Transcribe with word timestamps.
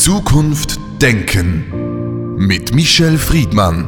Zukunft 0.00 0.80
Denken 1.02 2.36
mit 2.38 2.74
Michel 2.74 3.18
Friedmann. 3.18 3.86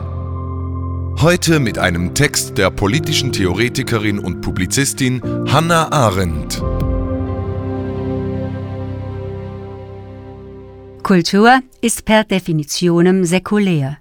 Heute 1.23 1.59
mit 1.59 1.79
einem 1.79 2.13
Text 2.15 2.59
der 2.59 2.71
politischen 2.71 3.33
Theoretikerin 3.33 4.19
und 4.19 4.43
Publizistin 4.43 5.23
Hannah 5.51 5.91
Arendt. 5.91 6.63
Kultur 11.03 11.61
ist 11.81 12.05
per 12.05 12.25
definitionem 12.25 13.25
säkulär. 13.25 13.97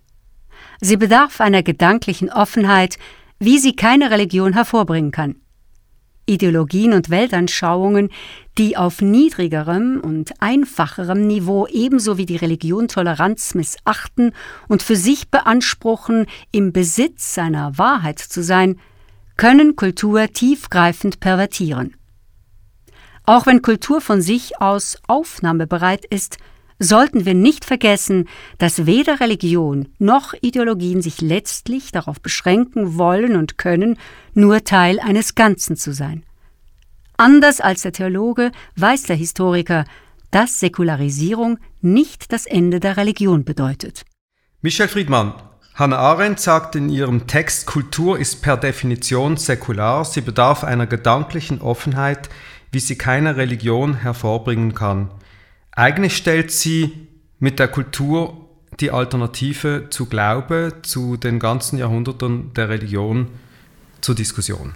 Sie 0.82 0.98
bedarf 0.98 1.40
einer 1.40 1.64
gedanklichen 1.64 2.30
Offenheit, 2.30 2.98
wie 3.40 3.58
sie 3.58 3.78
keine 3.78 4.12
Religion 4.12 4.52
hervorbringen 4.52 5.12
kann. 5.12 5.41
Ideologien 6.26 6.94
und 6.94 7.10
Weltanschauungen, 7.10 8.10
die 8.58 8.78
auf 8.78 9.02
niedrigerem 9.02 10.00
und 10.04 10.34
einfacherem 10.42 11.26
Niveau 11.28 11.68
ebenso 11.68 12.18
wie 12.18 12.26
die 12.26 12.36
Religion 12.38 12.88
Toleranz 12.88 13.56
missachten 13.56 14.34
und 14.68 14.84
für 14.84 14.96
sich 14.96 15.30
beanspruchen, 15.30 16.26
im 16.52 16.72
Besitz 16.74 17.34
seiner 17.34 17.78
Wahrheit 17.78 18.20
zu 18.20 18.44
sein, 18.44 18.80
können 19.38 19.76
Kultur 19.76 20.28
tiefgreifend 20.28 21.20
pervertieren. 21.20 21.96
Auch 23.26 23.46
wenn 23.46 23.62
Kultur 23.62 24.02
von 24.02 24.22
sich 24.22 24.60
aus 24.62 24.98
aufnahmebereit 25.08 26.06
ist, 26.06 26.38
sollten 26.82 27.26
wir 27.26 27.36
nicht 27.36 27.64
vergessen, 27.64 28.28
dass 28.58 28.86
weder 28.86 29.20
Religion 29.20 29.88
noch 30.00 30.34
Ideologien 30.42 31.02
sich 31.02 31.22
letztlich 31.22 31.92
darauf 31.92 32.20
beschränken 32.20 32.98
wollen 32.98 33.36
und 33.36 33.58
können, 33.58 33.98
nur 34.34 34.64
Teil 34.64 35.00
eines 35.00 35.36
Ganzen 35.36 35.76
zu 35.76 35.94
sein. 35.94 36.24
Anders 37.18 37.62
als 37.62 37.84
der 37.84 37.92
Theologe 37.92 38.52
weiß 38.78 39.04
der 39.04 39.16
Historiker, 39.16 39.86
dass 40.32 40.60
Säkularisierung 40.60 41.60
nicht 41.82 42.34
das 42.34 42.46
Ende 42.48 42.80
der 42.80 42.98
Religion 42.98 43.44
bedeutet. 43.44 44.04
Michel 44.62 44.88
Friedmann, 44.88 45.34
Hannah 45.76 45.98
Arendt 45.98 46.40
sagt 46.40 46.76
in 46.76 46.90
ihrem 46.90 47.28
Text, 47.28 47.68
Kultur 47.68 48.18
ist 48.18 48.42
per 48.42 48.58
Definition 48.58 49.38
säkular, 49.38 50.04
sie 50.04 50.22
bedarf 50.22 50.64
einer 50.64 50.88
gedanklichen 50.88 51.62
Offenheit, 51.62 52.30
wie 52.72 52.80
sie 52.80 52.98
keine 52.98 53.38
Religion 53.38 53.96
hervorbringen 53.96 54.74
kann. 54.74 55.12
Eigentlich 55.82 56.16
stellt 56.16 56.52
sie 56.52 56.92
mit 57.40 57.58
der 57.58 57.68
Kultur 57.68 58.48
die 58.80 58.92
Alternative 58.92 59.88
zu 59.90 60.06
Glaube, 60.06 60.74
zu 60.84 61.18
den 61.18 61.40
ganzen 61.40 61.80
Jahrhunderten 61.80 62.54
der 62.54 62.70
Religion 62.70 63.30
zur 64.00 64.14
Diskussion. 64.14 64.74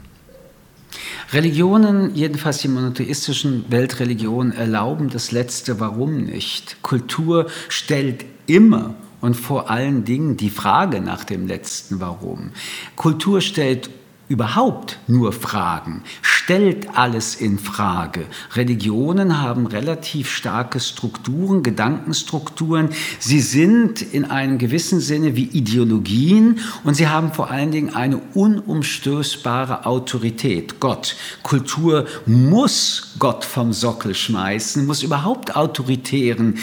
Religionen, 1.32 2.16
jedenfalls 2.16 2.58
die 2.58 2.70
monotheistischen 2.70 3.66
Weltreligionen, 3.70 4.52
erlauben 4.52 5.12
das 5.12 5.32
letzte 5.32 5.80
Warum 5.80 6.24
nicht. 6.24 6.82
Kultur 6.82 7.52
stellt 7.70 8.26
immer 8.48 8.96
und 9.22 9.36
vor 9.36 9.70
allen 9.70 10.06
Dingen 10.06 10.38
die 10.38 10.50
Frage 10.50 11.02
nach 11.02 11.24
dem 11.24 11.46
letzten 11.46 12.00
Warum. 12.00 12.50
Kultur 12.96 13.42
stellt 13.42 13.92
überhaupt 14.28 15.00
nur 15.08 15.32
Fragen, 15.34 16.04
stellt 16.22 16.96
alles 16.98 17.36
in 17.36 17.60
Frage. 17.60 18.26
Religionen 18.54 19.42
haben 19.42 19.68
relativ 19.68 20.30
starke 20.30 20.80
Strukturen, 20.80 21.64
Gedankenstrukturen. 21.64 22.90
Sie 23.20 23.40
sind 23.40 24.02
in 24.02 24.26
einem 24.26 24.58
gewissen 24.58 25.00
Sinne 25.00 25.36
wie 25.36 25.46
Ideologien 25.46 26.60
und 26.84 26.96
sie 26.96 27.08
haben 27.08 27.34
vor 27.34 27.52
allen 27.52 27.72
Dingen 27.72 27.96
eine 27.96 28.18
unumstößbare 28.34 29.86
Autorität, 29.86 30.80
Gott. 30.80 31.16
Kultur 31.44 32.06
muss 32.26 33.16
Gott 33.20 33.46
vom 33.46 33.74
Sockel 33.74 34.16
schmeißen, 34.16 34.86
muss 34.86 35.04
überhaupt 35.04 35.56
autoritären 35.56 36.60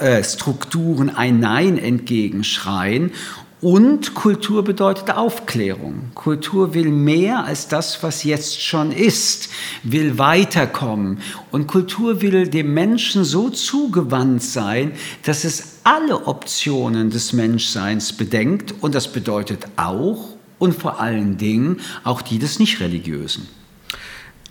äh, 0.00 0.22
Strukturen 0.22 1.14
ein 1.14 1.40
Nein 1.40 1.78
entgegenschreien 1.78 3.12
und 3.62 4.14
Kultur 4.14 4.62
bedeutet 4.62 5.10
Aufklärung. 5.10 6.10
Kultur 6.14 6.74
will 6.74 6.90
mehr 6.90 7.44
als 7.44 7.68
das, 7.68 8.02
was 8.02 8.22
jetzt 8.22 8.62
schon 8.62 8.92
ist, 8.92 9.48
will 9.82 10.18
weiterkommen. 10.18 11.20
Und 11.52 11.66
Kultur 11.66 12.20
will 12.20 12.48
dem 12.48 12.74
Menschen 12.74 13.24
so 13.24 13.48
zugewandt 13.48 14.42
sein, 14.42 14.92
dass 15.24 15.44
es 15.44 15.78
alle 15.84 16.26
Optionen 16.26 17.08
des 17.08 17.32
Menschseins 17.32 18.12
bedenkt. 18.12 18.74
Und 18.80 18.94
das 18.94 19.10
bedeutet 19.10 19.66
auch 19.76 20.36
und 20.58 20.74
vor 20.74 21.00
allen 21.00 21.38
Dingen 21.38 21.80
auch 22.04 22.20
die 22.20 22.38
des 22.38 22.58
Nicht-Religiösen. 22.58 23.48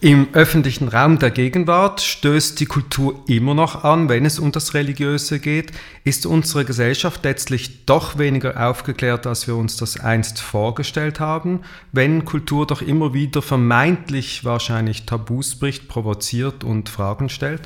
Im 0.01 0.27
öffentlichen 0.33 0.89
Raum 0.89 1.19
der 1.19 1.31
Gegenwart 1.31 2.01
stößt 2.01 2.59
die 2.59 2.65
Kultur 2.65 3.23
immer 3.27 3.53
noch 3.53 3.85
an, 3.85 4.09
wenn 4.09 4.25
es 4.25 4.39
um 4.39 4.51
das 4.51 4.73
Religiöse 4.73 5.39
geht. 5.39 5.71
Ist 6.03 6.25
unsere 6.25 6.65
Gesellschaft 6.65 7.23
letztlich 7.23 7.85
doch 7.85 8.17
weniger 8.17 8.67
aufgeklärt, 8.69 9.25
als 9.25 9.47
wir 9.47 9.55
uns 9.55 9.77
das 9.77 9.97
einst 9.97 10.41
vorgestellt 10.41 11.21
haben, 11.21 11.61
wenn 11.93 12.25
Kultur 12.25 12.67
doch 12.67 12.81
immer 12.81 13.13
wieder 13.13 13.41
vermeintlich 13.41 14.43
wahrscheinlich 14.43 15.05
Tabus 15.05 15.55
bricht, 15.55 15.87
provoziert 15.87 16.65
und 16.65 16.89
Fragen 16.89 17.29
stellt? 17.29 17.61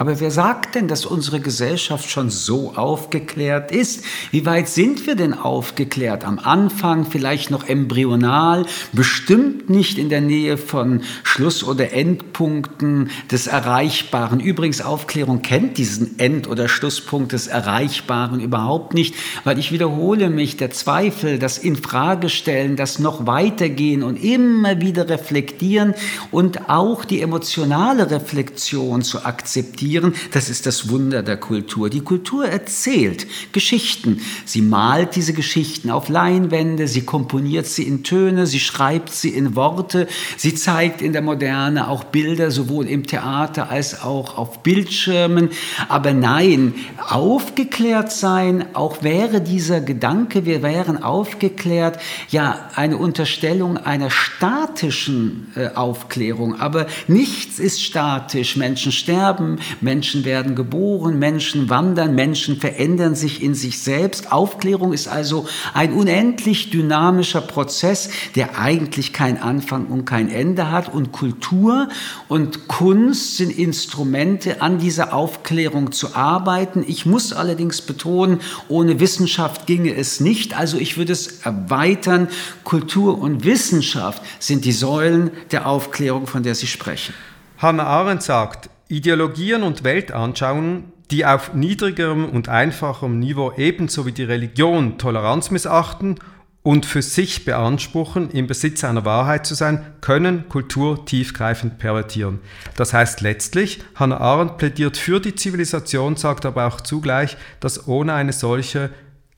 Aber 0.00 0.20
wer 0.20 0.30
sagt 0.30 0.76
denn, 0.76 0.86
dass 0.86 1.04
unsere 1.04 1.40
Gesellschaft 1.40 2.08
schon 2.08 2.30
so 2.30 2.74
aufgeklärt 2.76 3.72
ist? 3.72 4.04
Wie 4.30 4.46
weit 4.46 4.68
sind 4.68 5.08
wir 5.08 5.16
denn 5.16 5.34
aufgeklärt? 5.34 6.24
Am 6.24 6.38
Anfang 6.38 7.04
vielleicht 7.04 7.50
noch 7.50 7.68
embryonal, 7.68 8.64
bestimmt 8.92 9.68
nicht 9.68 9.98
in 9.98 10.08
der 10.08 10.20
Nähe 10.20 10.56
von 10.56 11.02
Schluss- 11.24 11.64
oder 11.64 11.92
Endpunkten 11.92 13.10
des 13.32 13.48
Erreichbaren. 13.48 14.38
Übrigens, 14.38 14.82
Aufklärung 14.82 15.42
kennt 15.42 15.78
diesen 15.78 16.16
End- 16.20 16.46
oder 16.46 16.68
Schlusspunkt 16.68 17.32
des 17.32 17.48
Erreichbaren 17.48 18.38
überhaupt 18.38 18.94
nicht, 18.94 19.16
weil 19.42 19.58
ich 19.58 19.72
wiederhole 19.72 20.30
mich, 20.30 20.56
der 20.56 20.70
Zweifel, 20.70 21.40
das 21.40 21.58
Infragestellen, 21.58 22.76
das 22.76 23.00
noch 23.00 23.26
weitergehen 23.26 24.04
und 24.04 24.22
immer 24.22 24.80
wieder 24.80 25.08
reflektieren 25.08 25.94
und 26.30 26.70
auch 26.70 27.04
die 27.04 27.20
emotionale 27.20 28.12
Reflexion 28.12 29.02
zu 29.02 29.24
akzeptieren, 29.24 29.87
interpretieren. 29.88 30.14
Das 30.32 30.48
ist 30.48 30.66
das 30.66 30.88
Wunder 30.88 31.22
der 31.22 31.36
Kultur. 31.36 31.90
Die 31.90 32.00
Kultur 32.00 32.46
erzählt 32.46 33.26
Geschichten. 33.52 34.20
Sie 34.44 34.62
malt 34.62 35.16
diese 35.16 35.32
Geschichten 35.32 35.90
auf 35.90 36.08
Leinwände, 36.08 36.88
sie 36.88 37.02
komponiert 37.02 37.66
sie 37.66 37.84
in 37.84 38.04
Töne, 38.04 38.46
sie 38.46 38.60
schreibt 38.60 39.12
sie 39.12 39.30
in 39.30 39.56
Worte, 39.56 40.06
sie 40.36 40.54
zeigt 40.54 41.02
in 41.02 41.12
der 41.12 41.22
Moderne 41.22 41.88
auch 41.88 42.04
Bilder, 42.04 42.50
sowohl 42.50 42.86
im 42.86 43.06
Theater 43.06 43.70
als 43.70 44.02
auch 44.02 44.36
auf 44.36 44.62
Bildschirmen. 44.62 45.50
Aber 45.88 46.12
nein, 46.12 46.74
aufgeklärt 47.08 48.12
sein, 48.12 48.74
auch 48.74 49.02
wäre 49.02 49.40
dieser 49.40 49.80
Gedanke, 49.80 50.44
wir 50.44 50.62
wären 50.62 51.02
aufgeklärt, 51.02 51.98
ja, 52.30 52.68
eine 52.74 52.96
Unterstellung 52.96 53.76
einer 53.76 54.10
statischen 54.10 55.48
äh, 55.54 55.68
Aufklärung. 55.74 56.60
Aber 56.60 56.86
nichts 57.06 57.58
ist 57.58 57.82
statisch. 57.82 58.56
Menschen 58.56 58.92
sterben, 58.92 59.58
Menschen 59.80 60.24
werden 60.24 60.54
geboren, 60.54 61.18
Menschen 61.18 61.68
wandern, 61.70 62.14
Menschen 62.14 62.58
verändern 62.58 63.14
sich 63.14 63.42
in 63.42 63.54
sich 63.54 63.80
selbst. 63.80 64.32
Aufklärung 64.32 64.92
ist 64.92 65.08
also 65.08 65.46
ein 65.74 65.92
unendlich 65.92 66.70
dynamischer 66.70 67.40
Prozess, 67.40 68.10
der 68.34 68.58
eigentlich 68.58 69.12
keinen 69.12 69.38
Anfang 69.38 69.86
und 69.86 70.04
kein 70.04 70.30
Ende 70.30 70.70
hat. 70.70 70.92
Und 70.92 71.12
Kultur 71.12 71.88
und 72.28 72.68
Kunst 72.68 73.36
sind 73.36 73.56
Instrumente, 73.56 74.62
an 74.62 74.78
dieser 74.78 75.12
Aufklärung 75.12 75.92
zu 75.92 76.14
arbeiten. 76.14 76.84
Ich 76.86 77.06
muss 77.06 77.32
allerdings 77.32 77.82
betonen, 77.82 78.40
ohne 78.68 79.00
Wissenschaft 79.00 79.66
ginge 79.66 79.94
es 79.94 80.20
nicht. 80.20 80.56
Also 80.56 80.78
ich 80.78 80.96
würde 80.96 81.12
es 81.12 81.40
erweitern. 81.42 82.28
Kultur 82.64 83.18
und 83.18 83.44
Wissenschaft 83.44 84.22
sind 84.38 84.64
die 84.64 84.72
Säulen 84.72 85.30
der 85.50 85.66
Aufklärung, 85.66 86.26
von 86.26 86.42
der 86.42 86.54
Sie 86.54 86.66
sprechen. 86.66 87.14
Hannah 87.58 87.84
Arendt 87.84 88.22
sagt, 88.22 88.70
Ideologien 88.88 89.62
und 89.62 89.84
Weltanschauungen, 89.84 90.92
die 91.10 91.24
auf 91.24 91.54
niedrigerem 91.54 92.28
und 92.28 92.48
einfacherem 92.48 93.18
Niveau 93.18 93.52
ebenso 93.56 94.06
wie 94.06 94.12
die 94.12 94.24
Religion 94.24 94.98
Toleranz 94.98 95.50
missachten 95.50 96.16
und 96.62 96.84
für 96.84 97.02
sich 97.02 97.44
beanspruchen, 97.44 98.30
im 98.30 98.46
Besitz 98.46 98.84
einer 98.84 99.04
Wahrheit 99.04 99.46
zu 99.46 99.54
sein, 99.54 99.86
können 100.00 100.48
Kultur 100.48 101.06
tiefgreifend 101.06 101.78
pervertieren. 101.78 102.40
Das 102.76 102.92
heißt 102.92 103.20
letztlich, 103.20 103.80
Hannah 103.94 104.20
Arendt 104.20 104.58
plädiert 104.58 104.96
für 104.96 105.20
die 105.20 105.34
Zivilisation, 105.34 106.16
sagt 106.16 106.44
aber 106.44 106.66
auch 106.66 106.80
zugleich, 106.80 107.36
dass 107.60 107.88
ohne 107.88 108.14
eine 108.14 108.32
solche 108.32 108.90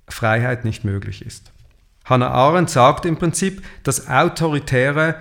Freiheit 0.08 0.64
nicht 0.64 0.84
möglich 0.84 1.25
ist. 1.25 1.52
Hannah 2.04 2.30
Arendt 2.30 2.70
sagt 2.70 3.04
im 3.04 3.16
Prinzip, 3.16 3.62
dass 3.84 4.08
autoritäre 4.08 5.16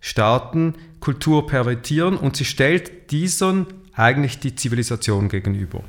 Staaten 0.00 0.74
Kultur 1.04 1.46
pervertieren 1.46 2.16
und 2.16 2.34
sie 2.34 2.46
stellt 2.46 3.10
diesen 3.10 3.66
eigentlich 3.92 4.38
die 4.38 4.54
Zivilisation 4.54 5.28
gegenüber. 5.28 5.84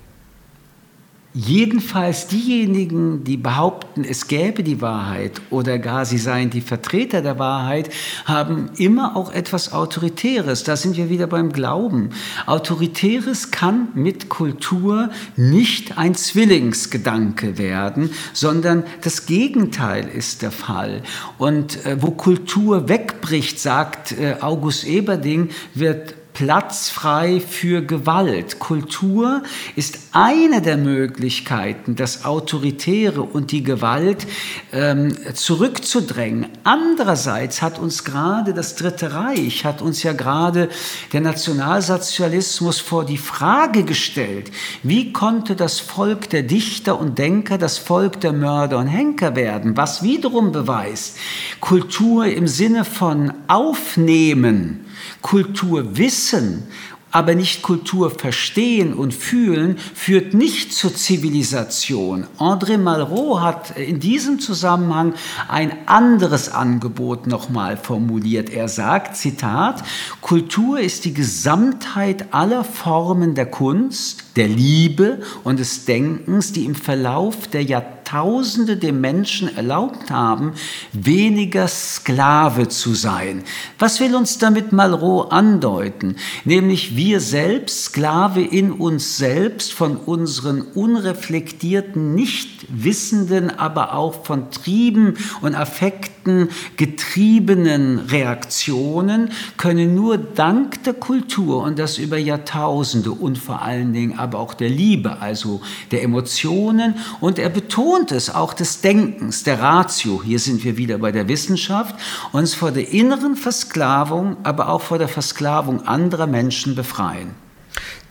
Jedenfalls 1.38 2.28
diejenigen, 2.28 3.26
die 3.26 3.36
behaupten, 3.36 4.06
es 4.06 4.30
gäbe 4.30 4.64
die 4.64 4.80
Wahrheit 4.80 5.42
oder 5.50 5.80
gar 5.80 6.06
sie 6.06 6.18
seien 6.18 6.50
die 6.50 6.62
Vertreter 6.62 7.22
der 7.22 7.38
Wahrheit, 7.38 7.90
haben 8.24 8.70
immer 8.78 9.18
auch 9.18 9.34
etwas 9.34 9.74
Autoritäres. 9.74 10.64
Da 10.64 10.78
sind 10.78 10.96
wir 10.96 11.10
wieder 11.10 11.28
beim 11.28 11.52
Glauben. 11.52 12.12
Autoritäres 12.46 13.52
kann 13.52 13.90
mit 13.96 14.30
Kultur 14.30 15.10
nicht 15.36 15.98
ein 15.98 16.16
Zwillingsgedanke 16.16 17.58
werden, 17.58 18.12
sondern 18.32 18.86
das 19.02 19.26
Gegenteil 19.26 20.08
ist 20.08 20.42
der 20.42 20.52
Fall. 20.52 21.02
Und 21.38 21.86
äh, 21.86 22.02
wo 22.02 22.12
Kultur 22.12 22.88
wegbricht, 22.88 23.60
sagt 23.60 24.14
äh, 24.14 24.38
August 24.40 24.86
Eberding, 24.86 25.50
wird 25.74 26.16
Platz 26.36 26.90
frei 26.90 27.40
für 27.40 27.82
Gewalt. 27.82 28.60
Kultur 28.60 29.42
ist 29.78 30.00
eine 30.12 30.62
der 30.62 30.76
Möglichkeiten, 30.76 31.96
das 31.96 32.26
Autoritäre 32.26 33.22
und 33.22 33.54
die 33.54 33.64
Gewalt 33.64 34.28
ähm, 34.74 35.16
zurückzudrängen. 35.34 36.48
Andererseits 36.66 37.62
hat 37.62 37.80
uns 37.80 38.04
gerade 38.04 38.54
das 38.54 38.76
Dritte 38.76 39.14
Reich, 39.14 39.64
hat 39.64 39.82
uns 39.82 40.04
ja 40.04 40.12
gerade 40.12 40.68
der 41.14 41.22
Nationalsozialismus 41.22 42.82
vor 42.82 43.06
die 43.06 43.18
Frage 43.18 43.84
gestellt, 43.84 44.52
wie 44.84 45.14
konnte 45.14 45.56
das 45.56 45.80
Volk 45.80 46.30
der 46.30 46.44
Dichter 46.44 47.00
und 47.00 47.18
Denker 47.18 47.58
das 47.58 47.78
Volk 47.78 48.20
der 48.20 48.34
Mörder 48.34 48.78
und 48.78 48.88
Henker 48.88 49.38
werden, 49.38 49.78
was 49.78 50.04
wiederum 50.04 50.52
beweist, 50.52 51.18
Kultur 51.62 52.26
im 52.26 52.50
Sinne 52.50 52.84
von 52.84 53.34
aufnehmen, 53.48 54.85
Kulturwissen, 55.26 56.68
aber 57.10 57.34
nicht 57.34 57.64
Kultur 57.64 58.12
verstehen 58.12 58.94
und 58.94 59.12
fühlen, 59.12 59.80
führt 59.96 60.36
nicht 60.36 60.72
zur 60.72 60.94
Zivilisation. 60.94 62.28
André 62.38 62.78
Malraux 62.78 63.42
hat 63.42 63.76
in 63.76 64.00
diesem 64.00 64.40
Zusammenhang 64.40 65.16
ein 65.48 65.88
anderes 65.88 66.50
Angebot 66.50 67.26
nochmal 67.26 67.76
formuliert. 67.76 68.52
Er 68.52 68.68
sagt, 68.68 69.18
Zitat, 69.18 69.84
Kultur 70.22 70.80
ist 70.80 71.06
die 71.06 71.14
Gesamtheit 71.16 72.32
aller 72.32 72.64
Formen 72.64 73.34
der 73.34 73.48
Kunst, 73.48 74.26
der 74.36 74.48
Liebe 74.48 75.22
und 75.44 75.58
des 75.58 75.86
Denkens, 75.86 76.52
die 76.52 76.66
im 76.66 76.76
Verlauf 76.76 77.48
der 77.48 77.64
Jahrtausende 78.06 78.78
dem 78.78 79.02
Menschen 79.02 79.56
erlaubt 79.58 80.12
haben, 80.12 80.54
weniger 80.94 81.68
Sklave 81.68 82.68
zu 82.68 82.94
sein. 82.94 83.44
Was 83.80 84.00
will 84.00 84.16
uns 84.16 84.38
damit 84.38 84.72
Malraux 84.72 85.32
andeuten? 85.32 86.16
Nämlich 86.44 86.96
wir 86.96 87.20
selbst, 87.20 87.86
Sklave 87.86 88.42
in 88.42 88.72
uns 88.72 89.18
selbst, 89.18 89.74
von 89.74 89.98
unseren 89.98 90.62
unreflektierten, 90.62 92.14
nicht 92.14 92.68
wissenden, 92.70 93.50
aber 93.50 93.96
auch 93.96 94.24
von 94.24 94.52
Trieben 94.52 95.16
und 95.42 95.56
Affekten 95.56 96.50
getriebenen 96.78 98.00
Reaktionen, 98.00 99.32
können 99.58 99.96
nur 99.96 100.18
dank 100.18 100.84
der 100.84 100.94
Kultur 100.94 101.64
und 101.64 101.80
das 101.80 101.98
über 101.98 102.18
Jahrtausende 102.18 103.12
und 103.12 103.40
vor 103.40 103.64
allen 103.64 103.94
Dingen 103.94 104.20
aber 104.20 104.40
auch 104.40 104.54
der 104.54 104.70
Liebe, 104.70 105.22
also 105.22 105.62
der 105.92 106.04
Emotionen. 106.04 106.96
Und 107.20 107.40
er 107.40 107.50
betont 107.50 107.95
es 108.04 108.30
auch 108.30 108.54
des 108.54 108.82
Denkens, 108.82 109.44
der 109.44 109.62
Ratio. 109.62 110.22
Hier 110.24 110.40
sind 110.40 110.64
wir 110.64 110.78
wieder 110.78 110.98
bei 110.98 111.12
der 111.12 111.28
Wissenschaft, 111.28 111.96
uns 112.32 112.54
vor 112.54 112.72
der 112.72 112.92
inneren 112.92 113.36
Versklavung, 113.36 114.38
aber 114.44 114.70
auch 114.70 114.82
vor 114.82 114.98
der 114.98 115.08
Versklavung 115.08 115.88
anderer 115.88 116.28
Menschen 116.28 116.76
befreien. 116.76 117.32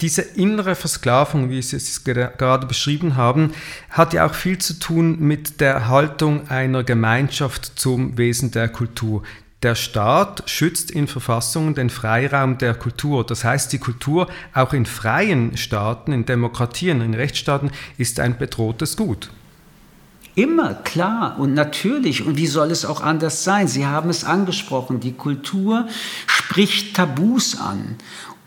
Diese 0.01 0.23
innere 0.23 0.75
Versklavung, 0.75 1.51
wie 1.51 1.63
Sie 1.63 1.77
es 1.77 2.03
gerade 2.05 2.67
beschrieben 2.67 3.17
haben, 3.17 3.53
hat 3.91 4.13
ja 4.13 4.27
auch 4.27 4.35
viel 4.35 4.59
zu 4.59 4.79
tun 4.79 5.19
mit 5.21 5.61
der 5.61 5.89
Haltung 5.89 6.49
einer 6.49 6.83
Gemeinschaft 6.83 7.79
zum 7.79 8.19
Wesen 8.19 8.51
der 8.51 8.69
Kultur. 8.69 9.23
Der 9.63 9.75
Staat 9.75 10.51
schützt 10.51 10.91
in 10.91 11.07
Verfassungen 11.07 11.75
den 11.75 11.89
Freiraum 11.89 12.59
der 12.59 12.75
Kultur. 12.75 13.25
Das 13.25 13.45
heißt, 13.45 13.73
die 13.73 13.79
Kultur 13.79 14.29
auch 14.53 14.75
in 14.75 14.85
freien 14.85 15.57
Staaten, 15.57 16.13
in 16.13 16.27
Demokratien, 16.27 17.01
in 17.01 17.15
Rechtsstaaten 17.15 17.71
ist 17.97 18.21
ein 18.21 18.37
bedrohtes 18.37 18.97
Gut. 18.97 19.31
Immer, 20.35 20.75
klar 20.75 21.39
und 21.39 21.55
natürlich. 21.55 22.27
Und 22.27 22.37
wie 22.37 22.49
soll 22.49 22.71
es 22.71 22.85
auch 22.85 23.01
anders 23.01 23.45
sein? 23.45 23.69
Sie 23.69 23.87
haben 23.87 24.11
es 24.11 24.25
angesprochen. 24.25 24.99
Die 25.01 25.13
Kultur 25.13 25.87
spricht 26.27 26.97
Tabus 26.97 27.59
an. 27.61 27.97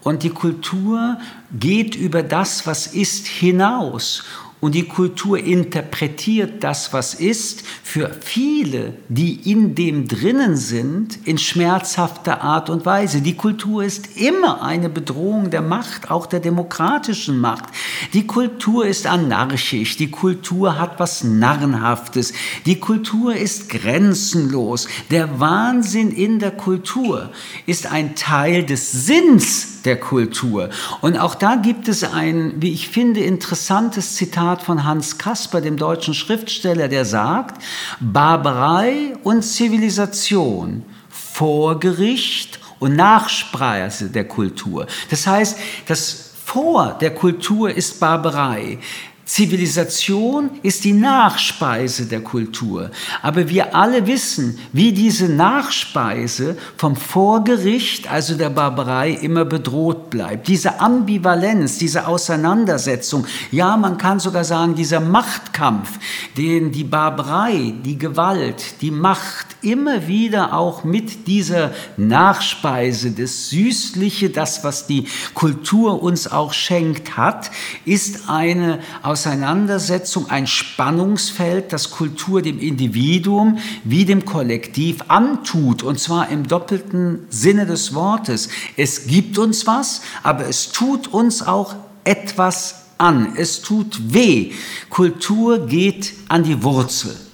Und 0.04 0.24
die 0.24 0.30
Kultur 0.30 1.18
geht 1.52 1.96
über 1.96 2.24
das, 2.24 2.68
was 2.68 2.88
ist, 2.88 3.28
hinaus. 3.28 4.24
Und 4.60 4.74
die 4.74 4.88
Kultur 4.88 5.38
interpretiert 5.38 6.64
das, 6.64 6.92
was 6.92 7.14
ist, 7.14 7.64
für 7.84 8.10
viele, 8.22 8.94
die 9.08 9.52
in 9.52 9.76
dem 9.76 10.08
drinnen 10.08 10.58
sind, 10.58 11.28
in 11.28 11.38
schmerzhafter 11.38 12.42
Art 12.42 12.72
und 12.72 12.84
Weise. 12.84 13.22
Die 13.22 13.36
Kultur 13.36 13.84
ist 13.84 14.18
immer 14.18 14.64
eine 14.64 14.90
Bedrohung 14.90 15.52
der 15.52 15.62
Macht, 15.62 16.10
auch 16.10 16.26
der 16.26 16.40
demokratischen 16.40 17.40
Macht. 17.40 17.66
Die 18.14 18.26
Kultur 18.26 18.88
ist 18.88 19.06
anarchisch, 19.06 19.96
die 19.96 20.10
Kultur 20.10 20.80
hat 20.80 21.00
was 21.00 21.24
Narrenhaftes, 21.24 22.34
die 22.66 22.80
Kultur 22.80 23.36
ist 23.36 23.70
grenzenlos. 23.70 24.88
Der 25.12 25.40
Wahnsinn 25.40 26.10
in 26.10 26.40
der 26.40 26.52
Kultur 26.52 27.30
ist 27.68 27.86
ein 27.86 28.16
Teil 28.16 28.64
des 28.64 28.92
Sinns 28.92 29.84
der 29.84 30.00
Kultur. 30.00 30.70
Und 31.02 31.18
auch 31.18 31.36
da 31.36 31.56
gibt 31.56 31.88
es 31.88 32.04
ein, 32.04 32.56
wie 32.58 32.74
ich 32.74 32.90
finde, 32.90 33.22
interessantes 33.22 34.16
Zitat 34.16 34.47
von 34.56 34.84
Hans 34.84 35.18
Kasper, 35.18 35.62
dem 35.62 35.78
deutschen 35.78 36.14
Schriftsteller, 36.14 36.88
der 36.88 37.06
sagt, 37.06 37.62
Barbarei 38.00 39.14
und 39.24 39.44
Zivilisation, 39.44 40.84
Vorgericht 41.10 42.60
und 42.80 42.96
Nachspeise 42.96 44.10
der 44.10 44.28
Kultur. 44.28 44.88
Das 45.10 45.28
heißt, 45.28 45.58
das 45.88 46.32
Vor 46.46 46.98
der 47.02 47.14
Kultur 47.14 47.70
ist 47.70 48.00
Barbarei. 48.00 48.80
Zivilisation 49.28 50.52
ist 50.64 50.86
die 50.86 50.94
Nachspeise 50.94 52.06
der 52.06 52.22
Kultur. 52.22 52.92
Aber 53.22 53.50
wir 53.50 53.76
alle 53.76 54.08
wissen, 54.08 54.58
wie 54.72 54.94
diese 54.94 55.28
Nachspeise 55.28 56.58
vom 56.78 56.96
Vorgericht, 56.96 58.10
also 58.10 58.36
der 58.36 58.50
Barbarei, 58.50 59.12
immer 59.12 59.44
bedroht 59.44 60.10
bleibt. 60.10 60.48
Diese 60.48 60.80
Ambivalenz, 60.80 61.78
diese 61.78 62.08
Auseinandersetzung, 62.08 63.26
ja, 63.52 63.76
man 63.76 63.98
kann 63.98 64.22
sogar 64.22 64.46
sagen, 64.46 64.76
dieser 64.76 65.02
Machtkampf, 65.02 66.00
den 66.38 66.72
die 66.72 66.86
Barbarei, 66.86 67.74
die 67.84 67.98
Gewalt, 67.98 68.82
die 68.82 68.92
Macht 68.92 69.57
immer 69.68 70.08
wieder 70.08 70.54
auch 70.54 70.84
mit 70.84 71.28
dieser 71.28 71.72
Nachspeise, 71.98 73.12
das 73.12 73.50
Süßliche, 73.50 74.30
das, 74.30 74.64
was 74.64 74.88
die 74.88 75.06
Kultur 75.34 76.02
uns 76.02 76.32
auch 76.32 76.54
schenkt, 76.54 77.18
hat, 77.18 77.52
ist 77.86 78.30
eine 78.30 78.80
Auseinandersetzung, 79.04 80.30
ein 80.30 80.48
Spannungsfeld, 80.48 81.74
das 81.74 81.92
Kultur 81.92 82.42
dem 82.42 82.60
Individuum 82.60 83.60
wie 83.84 84.06
dem 84.06 84.24
Kollektiv 84.24 85.04
antut, 85.10 85.84
und 85.84 86.00
zwar 86.00 86.30
im 86.30 86.48
doppelten 86.48 87.28
Sinne 87.30 87.66
des 87.66 87.94
Wortes. 87.94 88.50
Es 88.78 89.08
gibt 89.08 89.38
uns 89.38 89.68
was, 89.68 90.02
aber 90.24 90.48
es 90.48 90.72
tut 90.72 91.08
uns 91.08 91.46
auch 91.46 91.76
etwas 92.06 92.86
an. 92.98 93.34
Es 93.36 93.62
tut 93.62 94.14
weh. 94.14 94.54
Kultur 94.90 95.68
geht 95.68 96.14
an 96.30 96.44
die 96.44 96.64
Wurzel. 96.64 97.27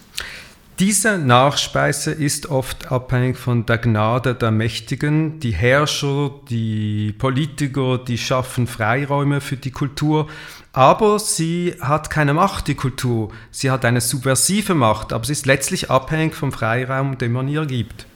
Diese 0.80 1.20
Nachspeise 1.20 2.12
ist 2.12 2.50
oft 2.50 2.92
abhängig 2.92 3.38
von 3.38 3.64
der 3.68 3.78
Gnade 3.78 4.34
der 4.34 4.50
Mächtigen. 4.50 5.40
Die 5.40 5.52
Herrscher, 5.52 6.32
die 6.50 7.14
Politiker, 7.16 8.00
die 8.00 8.18
schaffen 8.18 8.66
Freiräume 8.66 9.40
für 9.40 9.56
die 9.56 9.70
Kultur, 9.70 10.28
aber 10.72 11.20
sie 11.20 11.76
hat 11.80 12.10
keine 12.10 12.34
Macht, 12.34 12.68
die 12.68 12.74
Kultur. 12.74 13.32
Sie 13.52 13.70
hat 13.70 13.86
eine 13.86 14.02
subversive 14.02 14.74
Macht, 14.74 15.14
aber 15.14 15.26
sie 15.26 15.34
ist 15.34 15.46
letztlich 15.46 15.92
abhängig 15.92 16.34
vom 16.34 16.52
Freiraum, 16.52 17.20
den 17.20 17.34
man 17.34 17.48
ihr 17.48 17.68
gibt. 17.68 18.08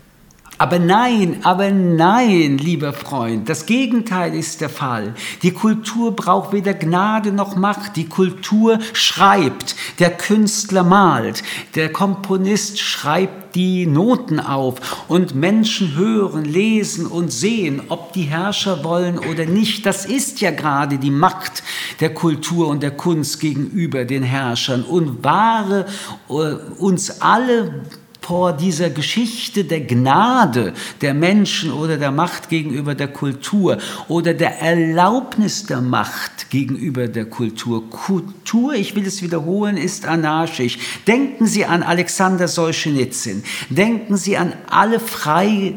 Aber 0.57 0.79
nein, 0.79 1.37
aber 1.43 1.69
nein, 1.69 2.57
lieber 2.57 2.91
Freund, 2.93 3.47
das 3.47 3.67
Gegenteil 3.67 4.33
ist 4.33 4.61
der 4.61 4.69
Fall. 4.69 5.13
Die 5.43 5.51
Kultur 5.51 6.15
braucht 6.15 6.51
weder 6.51 6.73
Gnade 6.73 7.31
noch 7.31 7.55
Macht. 7.55 7.95
Die 7.95 8.09
Kultur 8.09 8.79
schreibt, 8.93 9.75
der 9.99 10.09
Künstler 10.09 10.83
malt, 10.83 11.43
der 11.75 11.91
Komponist 11.91 12.79
schreibt 12.79 13.55
die 13.55 13.85
Noten 13.85 14.39
auf 14.39 15.05
und 15.07 15.35
Menschen 15.35 15.95
hören, 15.95 16.45
lesen 16.45 17.05
und 17.07 17.31
sehen, 17.31 17.81
ob 17.89 18.13
die 18.13 18.23
Herrscher 18.23 18.83
wollen 18.83 19.17
oder 19.19 19.45
nicht. 19.45 19.85
Das 19.85 20.05
ist 20.05 20.41
ja 20.41 20.51
gerade 20.51 20.97
die 20.97 21.11
Macht 21.11 21.63
der 21.99 22.13
Kultur 22.13 22.67
und 22.67 22.83
der 22.83 22.91
Kunst 22.91 23.39
gegenüber 23.39 24.05
den 24.05 24.23
Herrschern 24.23 24.83
und 24.83 25.23
wahre 25.23 25.85
äh, 26.29 26.33
uns 26.79 27.21
alle 27.21 27.83
vor 28.27 28.51
dieser 28.51 28.89
Geschichte 28.89 29.63
der 29.63 29.79
Gnade 29.79 30.74
der 31.00 31.13
Menschen 31.13 31.72
oder 31.72 31.96
der 31.96 32.12
Macht 32.12 32.50
gegenüber 32.50 32.93
der 32.93 33.07
Kultur 33.07 33.77
oder 34.10 34.34
der 34.34 34.62
Erlaubnis 34.62 35.65
der 35.65 35.79
Macht 35.79 36.50
gegenüber 36.50 37.07
der 37.07 37.24
Kultur. 37.24 37.89
Kultur, 37.89 38.74
ich 38.74 38.98
will 38.98 39.07
es 39.07 39.22
wiederholen, 39.22 39.77
ist 39.77 40.05
anarchisch. 40.05 40.77
Denken 41.07 41.48
Sie 41.48 41.63
an 41.63 41.84
Alexander 41.84 42.50
Solzhenitsyn. 42.50 43.43
Denken 43.69 44.17
Sie 44.17 44.36
an 44.36 44.51
alle 44.69 45.00
frei 45.00 45.75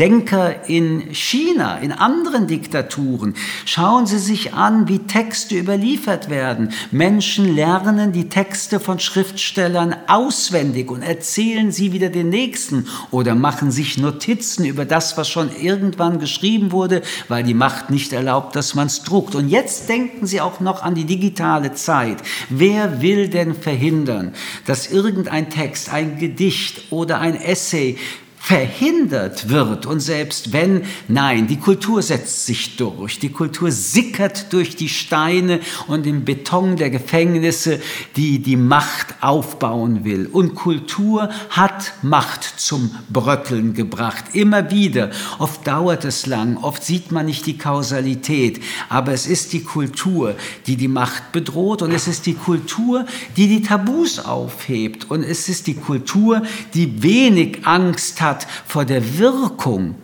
Denker 0.00 0.66
in 0.66 1.12
China, 1.12 1.76
in 1.76 1.92
anderen 1.92 2.46
Diktaturen. 2.46 3.34
Schauen 3.66 4.06
Sie 4.06 4.18
sich 4.18 4.54
an, 4.54 4.88
wie 4.88 5.00
Texte 5.00 5.58
überliefert 5.58 6.30
werden. 6.30 6.72
Menschen 6.90 7.54
lernen 7.54 8.10
die 8.10 8.30
Texte 8.30 8.80
von 8.80 8.98
Schriftstellern 8.98 9.94
auswendig 10.06 10.90
und 10.90 11.02
erzählen 11.02 11.70
sie 11.70 11.92
wieder 11.92 12.08
den 12.08 12.30
Nächsten 12.30 12.86
oder 13.10 13.34
machen 13.34 13.70
sich 13.70 13.98
Notizen 13.98 14.64
über 14.64 14.86
das, 14.86 15.18
was 15.18 15.28
schon 15.28 15.54
irgendwann 15.54 16.18
geschrieben 16.18 16.72
wurde, 16.72 17.02
weil 17.28 17.42
die 17.42 17.52
Macht 17.52 17.90
nicht 17.90 18.14
erlaubt, 18.14 18.56
dass 18.56 18.74
man 18.74 18.86
es 18.86 19.02
druckt. 19.02 19.34
Und 19.34 19.50
jetzt 19.50 19.90
denken 19.90 20.26
Sie 20.26 20.40
auch 20.40 20.60
noch 20.60 20.82
an 20.82 20.94
die 20.94 21.04
digitale 21.04 21.74
Zeit. 21.74 22.22
Wer 22.48 23.02
will 23.02 23.28
denn 23.28 23.54
verhindern, 23.54 24.32
dass 24.64 24.90
irgendein 24.90 25.50
Text, 25.50 25.92
ein 25.92 26.18
Gedicht 26.18 26.90
oder 26.90 27.20
ein 27.20 27.34
Essay 27.34 27.98
verhindert 28.42 29.50
wird. 29.50 29.84
Und 29.84 30.00
selbst 30.00 30.54
wenn, 30.54 30.82
nein, 31.08 31.46
die 31.46 31.58
Kultur 31.58 32.00
setzt 32.00 32.46
sich 32.46 32.76
durch. 32.76 33.18
Die 33.18 33.28
Kultur 33.28 33.70
sickert 33.70 34.52
durch 34.54 34.74
die 34.74 34.88
Steine 34.88 35.60
und 35.88 36.06
den 36.06 36.24
Beton 36.24 36.76
der 36.76 36.88
Gefängnisse, 36.88 37.80
die 38.16 38.38
die 38.38 38.56
Macht 38.56 39.14
aufbauen 39.20 40.04
will. 40.04 40.26
Und 40.26 40.54
Kultur 40.54 41.28
hat 41.50 41.92
Macht 42.02 42.42
zum 42.58 42.90
Bröckeln 43.10 43.74
gebracht. 43.74 44.24
Immer 44.32 44.70
wieder. 44.70 45.10
Oft 45.38 45.66
dauert 45.66 46.06
es 46.06 46.24
lang, 46.24 46.56
oft 46.56 46.82
sieht 46.82 47.12
man 47.12 47.26
nicht 47.26 47.44
die 47.44 47.58
Kausalität. 47.58 48.60
Aber 48.88 49.12
es 49.12 49.26
ist 49.26 49.52
die 49.52 49.62
Kultur, 49.62 50.34
die 50.66 50.76
die 50.76 50.88
Macht 50.88 51.30
bedroht. 51.32 51.82
Und 51.82 51.92
es 51.92 52.08
ist 52.08 52.24
die 52.24 52.34
Kultur, 52.34 53.04
die 53.36 53.48
die 53.48 53.62
Tabus 53.62 54.18
aufhebt. 54.18 55.10
Und 55.10 55.24
es 55.24 55.50
ist 55.50 55.66
die 55.66 55.74
Kultur, 55.74 56.42
die 56.72 57.02
wenig 57.02 57.66
Angst 57.66 58.22
hat, 58.22 58.29
hat 58.30 58.46
vor 58.66 58.84
der 58.84 59.18
Wirkung, 59.18 59.96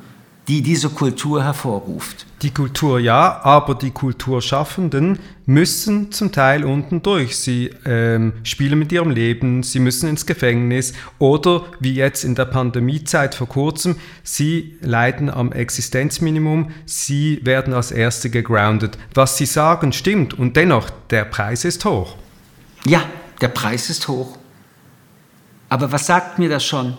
die 0.48 0.62
diese 0.62 0.90
Kultur 0.90 1.42
hervorruft. 1.42 2.26
Die 2.42 2.52
Kultur 2.52 3.00
ja, 3.00 3.40
aber 3.42 3.74
die 3.74 3.90
Kulturschaffenden 3.90 5.18
müssen 5.46 6.12
zum 6.12 6.30
Teil 6.30 6.64
unten 6.64 7.02
durch. 7.02 7.36
Sie 7.36 7.70
ähm, 7.84 8.34
spielen 8.44 8.78
mit 8.78 8.92
ihrem 8.92 9.10
Leben, 9.10 9.62
sie 9.62 9.80
müssen 9.80 10.08
ins 10.08 10.26
Gefängnis 10.26 10.92
oder 11.18 11.64
wie 11.80 11.94
jetzt 11.94 12.24
in 12.24 12.34
der 12.34 12.44
Pandemiezeit 12.44 13.34
vor 13.34 13.48
kurzem, 13.48 13.96
sie 14.22 14.76
leiden 14.82 15.30
am 15.30 15.50
Existenzminimum, 15.50 16.70
sie 16.84 17.40
werden 17.42 17.74
als 17.74 17.90
Erste 17.90 18.30
gegroundet. 18.30 18.98
Was 19.14 19.38
sie 19.38 19.46
sagen 19.46 19.92
stimmt 19.92 20.34
und 20.34 20.56
dennoch, 20.56 20.90
der 21.10 21.24
Preis 21.24 21.64
ist 21.64 21.84
hoch. 21.84 22.16
Ja, 22.84 23.02
der 23.40 23.48
Preis 23.48 23.90
ist 23.90 24.06
hoch. 24.06 24.38
Aber 25.68 25.90
was 25.90 26.06
sagt 26.06 26.38
mir 26.38 26.48
das 26.48 26.64
schon? 26.64 26.96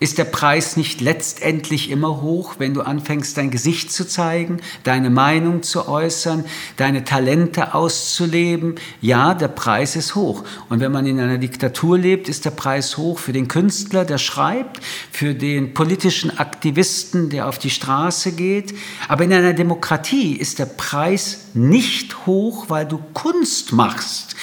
Ist 0.00 0.16
der 0.16 0.24
Preis 0.24 0.78
nicht 0.78 1.02
letztendlich 1.02 1.90
immer 1.90 2.22
hoch, 2.22 2.54
wenn 2.56 2.72
du 2.72 2.80
anfängst, 2.80 3.36
dein 3.36 3.50
Gesicht 3.50 3.92
zu 3.92 4.08
zeigen, 4.08 4.62
deine 4.82 5.10
Meinung 5.10 5.62
zu 5.62 5.88
äußern, 5.88 6.46
deine 6.78 7.04
Talente 7.04 7.74
auszuleben? 7.74 8.76
Ja, 9.02 9.34
der 9.34 9.48
Preis 9.48 9.96
ist 9.96 10.14
hoch. 10.14 10.42
Und 10.70 10.80
wenn 10.80 10.90
man 10.90 11.04
in 11.04 11.20
einer 11.20 11.36
Diktatur 11.36 11.98
lebt, 11.98 12.30
ist 12.30 12.46
der 12.46 12.50
Preis 12.50 12.96
hoch 12.96 13.18
für 13.18 13.34
den 13.34 13.46
Künstler, 13.46 14.06
der 14.06 14.16
schreibt, 14.16 14.80
für 15.12 15.34
den 15.34 15.74
politischen 15.74 16.38
Aktivisten, 16.38 17.28
der 17.28 17.46
auf 17.46 17.58
die 17.58 17.68
Straße 17.68 18.32
geht. 18.32 18.74
Aber 19.06 19.24
in 19.24 19.34
einer 19.34 19.52
Demokratie 19.52 20.32
ist 20.32 20.60
der 20.60 20.64
Preis 20.64 21.48
nicht 21.52 22.24
hoch, 22.24 22.70
weil 22.70 22.86
du 22.86 23.02
Kunst 23.12 23.74
machst. 23.74 24.34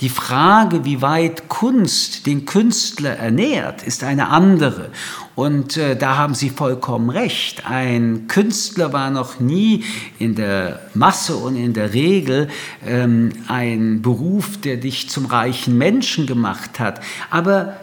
Die 0.00 0.08
Frage, 0.08 0.86
wie 0.86 1.02
weit 1.02 1.50
Kunst 1.50 2.24
den 2.26 2.46
Künstler 2.46 3.18
ernährt, 3.18 3.82
ist 3.82 4.02
eine 4.02 4.28
andere. 4.28 4.90
Und 5.34 5.76
äh, 5.76 5.94
da 5.94 6.16
haben 6.16 6.34
Sie 6.34 6.48
vollkommen 6.48 7.10
recht. 7.10 7.68
Ein 7.68 8.26
Künstler 8.26 8.94
war 8.94 9.10
noch 9.10 9.40
nie 9.40 9.84
in 10.18 10.36
der 10.36 10.80
Masse 10.94 11.36
und 11.36 11.54
in 11.54 11.74
der 11.74 11.92
Regel 11.92 12.48
ähm, 12.86 13.30
ein 13.46 14.00
Beruf, 14.00 14.56
der 14.56 14.78
dich 14.78 15.10
zum 15.10 15.26
reichen 15.26 15.76
Menschen 15.76 16.26
gemacht 16.26 16.80
hat. 16.80 17.02
Aber 17.28 17.76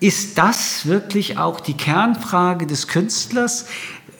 ist 0.00 0.38
das 0.38 0.86
wirklich 0.86 1.38
auch 1.38 1.60
die 1.60 1.76
Kernfrage 1.76 2.66
des 2.66 2.88
Künstlers? 2.88 3.66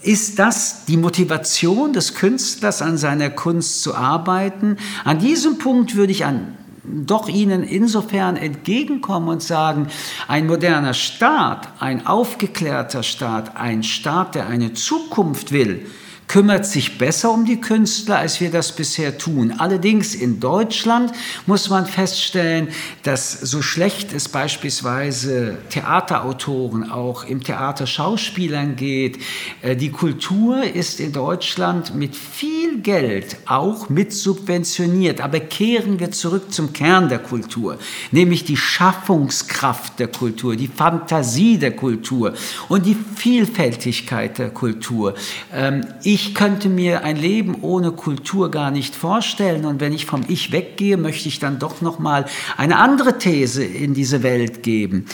Ist 0.02 0.38
das 0.38 0.84
die 0.84 0.96
Motivation 0.96 1.92
des 1.92 2.14
Künstlers, 2.14 2.80
an 2.80 2.96
seiner 2.96 3.30
Kunst 3.30 3.82
zu 3.82 3.96
arbeiten? 3.96 4.76
An 5.02 5.18
diesem 5.18 5.58
Punkt 5.58 5.96
würde 5.96 6.12
ich 6.12 6.24
an 6.24 6.58
doch 6.84 7.28
ihnen 7.28 7.62
insofern 7.62 8.36
entgegenkommen 8.36 9.28
und 9.28 9.42
sagen, 9.42 9.88
ein 10.28 10.46
moderner 10.46 10.94
Staat, 10.94 11.68
ein 11.80 12.06
aufgeklärter 12.06 13.02
Staat, 13.02 13.56
ein 13.56 13.82
Staat, 13.82 14.34
der 14.34 14.46
eine 14.46 14.74
Zukunft 14.74 15.50
will, 15.50 15.86
kümmert 16.26 16.66
sich 16.66 16.98
besser 16.98 17.30
um 17.30 17.44
die 17.44 17.60
Künstler, 17.60 18.18
als 18.18 18.40
wir 18.40 18.50
das 18.50 18.74
bisher 18.74 19.18
tun. 19.18 19.54
Allerdings 19.58 20.14
in 20.14 20.40
Deutschland 20.40 21.12
muss 21.46 21.68
man 21.68 21.86
feststellen, 21.86 22.68
dass 23.02 23.40
so 23.40 23.62
schlecht 23.62 24.12
es 24.12 24.28
beispielsweise 24.28 25.58
Theaterautoren, 25.70 26.90
auch 26.90 27.24
im 27.24 27.42
Theater 27.42 27.86
Schauspielern 27.86 28.76
geht, 28.76 29.18
äh, 29.62 29.76
die 29.76 29.90
Kultur 29.90 30.62
ist 30.64 31.00
in 31.00 31.12
Deutschland 31.12 31.94
mit 31.94 32.16
viel 32.16 32.78
Geld 32.78 33.36
auch 33.46 33.88
mit 33.88 34.12
subventioniert. 34.12 35.20
Aber 35.20 35.40
kehren 35.40 36.00
wir 36.00 36.10
zurück 36.10 36.52
zum 36.52 36.72
Kern 36.72 37.08
der 37.08 37.18
Kultur, 37.18 37.78
nämlich 38.10 38.44
die 38.44 38.56
Schaffungskraft 38.56 39.98
der 39.98 40.08
Kultur, 40.08 40.56
die 40.56 40.68
Fantasie 40.68 41.58
der 41.58 41.76
Kultur 41.76 42.34
und 42.68 42.86
die 42.86 42.96
Vielfältigkeit 43.16 44.38
der 44.38 44.50
Kultur. 44.50 45.14
Ähm, 45.52 45.86
ich 46.14 46.32
könnte 46.32 46.68
mir 46.68 47.02
ein 47.02 47.16
Leben 47.16 47.56
ohne 47.62 47.90
Kultur 47.90 48.48
gar 48.48 48.70
nicht 48.70 48.94
vorstellen. 48.94 49.64
Und 49.64 49.80
wenn 49.80 49.92
ich 49.92 50.06
vom 50.06 50.20
Ich 50.28 50.52
weggehe, 50.52 50.96
möchte 50.96 51.26
ich 51.26 51.40
dann 51.40 51.58
doch 51.58 51.80
noch 51.80 51.98
mal 51.98 52.26
eine 52.56 52.78
andere 52.78 53.18
These 53.18 53.64
in 53.64 53.94
diese 53.94 54.22
Welt 54.22 54.62
geben. 54.62 55.06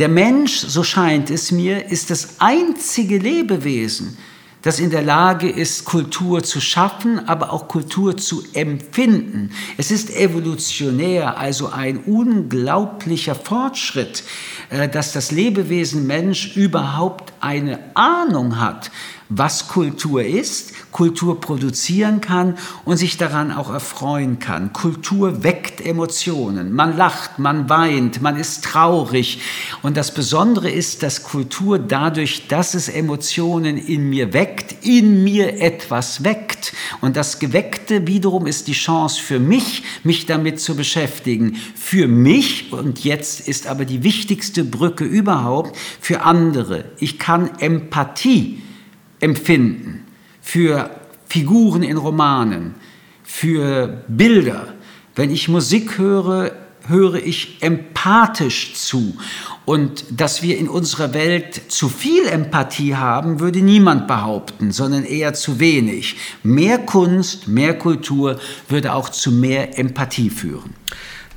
Der 0.00 0.08
Mensch, 0.08 0.56
so 0.56 0.82
scheint 0.82 1.30
es 1.30 1.52
mir, 1.52 1.92
ist 1.92 2.10
das 2.10 2.40
einzige 2.40 3.18
Lebewesen, 3.18 4.18
das 4.62 4.80
in 4.80 4.90
der 4.90 5.02
Lage 5.02 5.48
ist, 5.48 5.84
Kultur 5.84 6.42
zu 6.42 6.60
schaffen, 6.60 7.28
aber 7.28 7.52
auch 7.52 7.68
Kultur 7.68 8.16
zu 8.16 8.42
empfinden. 8.52 9.52
Es 9.76 9.92
ist 9.92 10.10
evolutionär, 10.10 11.38
also 11.38 11.68
ein 11.68 11.98
unglaublicher 11.98 13.36
Fortschritt, 13.36 14.24
äh, 14.70 14.88
dass 14.88 15.12
das 15.12 15.30
Lebewesen 15.30 16.08
Mensch 16.08 16.56
überhaupt 16.56 17.32
eine 17.38 17.78
Ahnung 17.94 18.58
hat, 18.58 18.90
was 19.28 19.68
Kultur 19.68 20.22
ist, 20.22 20.72
Kultur 20.90 21.40
produzieren 21.40 22.20
kann 22.20 22.56
und 22.84 22.96
sich 22.96 23.18
daran 23.18 23.52
auch 23.52 23.70
erfreuen 23.70 24.38
kann. 24.38 24.72
Kultur 24.72 25.42
weckt 25.42 25.84
Emotionen. 25.84 26.72
Man 26.72 26.96
lacht, 26.96 27.38
man 27.38 27.68
weint, 27.68 28.22
man 28.22 28.36
ist 28.36 28.64
traurig. 28.64 29.40
Und 29.82 29.96
das 29.96 30.14
Besondere 30.14 30.70
ist, 30.70 31.02
dass 31.02 31.22
Kultur 31.22 31.78
dadurch, 31.78 32.48
dass 32.48 32.74
es 32.74 32.88
Emotionen 32.88 33.76
in 33.76 34.08
mir 34.08 34.32
weckt, 34.32 34.86
in 34.86 35.24
mir 35.24 35.60
etwas 35.60 36.24
weckt. 36.24 36.72
Und 37.02 37.16
das 37.16 37.38
Geweckte 37.38 38.06
wiederum 38.06 38.46
ist 38.46 38.66
die 38.66 38.72
Chance 38.72 39.20
für 39.20 39.38
mich, 39.38 39.82
mich 40.04 40.24
damit 40.24 40.58
zu 40.58 40.74
beschäftigen. 40.74 41.56
Für 41.74 42.08
mich, 42.08 42.72
und 42.72 43.04
jetzt 43.04 43.46
ist 43.46 43.66
aber 43.66 43.84
die 43.84 44.02
wichtigste 44.02 44.64
Brücke 44.64 45.04
überhaupt, 45.04 45.76
für 46.00 46.22
andere. 46.22 46.86
Ich 46.98 47.18
kann 47.18 47.50
Empathie 47.58 48.62
empfinden, 49.20 50.04
für 50.40 50.90
Figuren 51.26 51.82
in 51.82 51.96
Romanen, 51.96 52.74
für 53.22 54.02
Bilder. 54.08 54.74
Wenn 55.14 55.30
ich 55.30 55.48
Musik 55.48 55.98
höre, 55.98 56.52
höre 56.86 57.16
ich 57.16 57.58
empathisch 57.60 58.74
zu. 58.74 59.16
Und 59.64 60.04
dass 60.10 60.42
wir 60.42 60.56
in 60.56 60.68
unserer 60.68 61.12
Welt 61.12 61.60
zu 61.68 61.90
viel 61.90 62.26
Empathie 62.26 62.96
haben, 62.96 63.40
würde 63.40 63.60
niemand 63.60 64.06
behaupten, 64.06 64.72
sondern 64.72 65.04
eher 65.04 65.34
zu 65.34 65.60
wenig. 65.60 66.16
Mehr 66.42 66.78
Kunst, 66.78 67.48
mehr 67.48 67.76
Kultur 67.76 68.40
würde 68.68 68.94
auch 68.94 69.10
zu 69.10 69.30
mehr 69.30 69.78
Empathie 69.78 70.30
führen. 70.30 70.74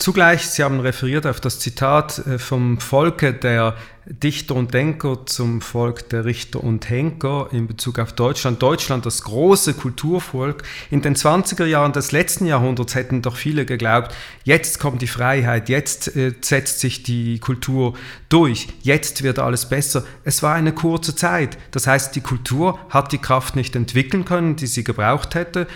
Zugleich, 0.02 0.48
Sie 0.48 0.64
haben 0.64 0.80
referiert 0.80 1.28
auf 1.28 1.40
das 1.40 1.60
Zitat 1.60 2.26
äh, 2.26 2.40
vom 2.40 2.80
Volke 2.80 3.34
der 3.36 3.76
Dichter 4.06 4.56
und 4.56 4.74
Denker 4.74 5.28
zum 5.28 5.62
Volk 5.62 6.10
der 6.10 6.26
Richter 6.26 6.64
und 6.64 6.90
Henker 6.90 7.50
in 7.52 7.68
Bezug 7.68 8.00
auf 8.00 8.12
Deutschland. 8.14 8.64
Deutschland, 8.64 9.06
das 9.06 9.22
große 9.22 9.76
Kulturvolk. 9.76 10.64
In 10.90 11.04
den 11.04 11.16
20er 11.16 11.66
Jahren 11.66 11.94
des 11.94 12.12
letzten 12.12 12.48
Jahrhunderts 12.48 12.96
hätten 12.96 13.22
doch 13.22 13.36
viele 13.36 13.64
geglaubt, 13.64 14.16
jetzt 14.44 14.80
kommt 14.80 15.04
die 15.04 15.08
Freiheit, 15.08 15.70
jetzt 15.70 16.16
äh, 16.16 16.34
setzt 16.42 16.80
sich 16.80 17.04
die 17.04 17.38
Kultur 17.38 17.94
durch, 18.28 18.70
jetzt 18.82 19.22
wird 19.22 19.38
alles 19.38 19.70
besser. 19.70 20.04
Es 20.24 20.42
war 20.42 20.56
eine 20.56 20.74
kurze 20.74 21.16
Zeit. 21.16 21.60
Das 21.70 21.86
heißt, 21.86 22.16
die 22.16 22.22
Kultur 22.22 22.80
hat 22.90 23.12
die 23.12 23.20
Kraft 23.20 23.56
nicht 23.56 23.76
entwickeln 23.76 24.26
können, 24.26 24.56
die 24.56 24.66
sie 24.66 24.84
gebraucht 24.84 25.36
hätte, 25.36 25.68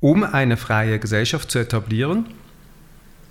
um 0.00 0.24
eine 0.24 0.56
freie 0.56 0.98
Gesellschaft 0.98 1.50
zu 1.50 1.58
etablieren. 1.58 2.24